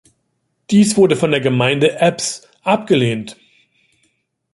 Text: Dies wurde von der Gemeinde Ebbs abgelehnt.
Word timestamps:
Dies 0.71 0.97
wurde 0.97 1.15
von 1.15 1.29
der 1.29 1.41
Gemeinde 1.41 1.97
Ebbs 1.99 2.49
abgelehnt. 2.63 3.37